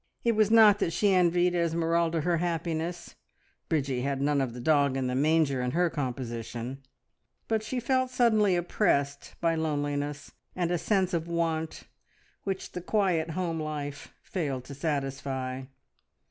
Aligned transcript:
It 0.23 0.31
was 0.31 0.49
not 0.49 0.79
that 0.79 0.91
she 0.93 1.13
envied 1.13 1.53
Esmeralda 1.53 2.21
her 2.21 2.37
happiness 2.37 3.13
Bridgie 3.69 4.01
had 4.01 4.19
none 4.19 4.41
of 4.41 4.55
the 4.55 4.59
dog 4.59 4.97
in 4.97 5.05
the 5.05 5.13
manger 5.13 5.61
in 5.61 5.69
her 5.77 5.91
composition 5.91 6.81
but 7.47 7.61
she 7.61 7.79
felt 7.79 8.09
suddenly 8.09 8.55
oppressed 8.55 9.35
by 9.41 9.53
loneliness 9.53 10.31
and 10.55 10.71
a 10.71 10.79
sense 10.79 11.13
of 11.13 11.27
want, 11.27 11.83
which 12.45 12.71
the 12.71 12.81
quiet 12.81 13.29
home 13.37 13.59
life 13.59 14.11
failed 14.23 14.63
to 14.63 14.73
satisfy. 14.73 15.65